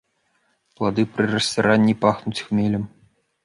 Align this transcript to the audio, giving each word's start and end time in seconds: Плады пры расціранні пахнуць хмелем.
Плады 0.79 1.05
пры 1.13 1.29
расціранні 1.35 1.97
пахнуць 2.07 2.43
хмелем. 2.49 2.83